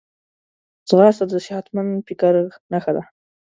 [0.89, 2.33] ځغاسته د صحتمند فکر
[2.71, 3.03] نښه ده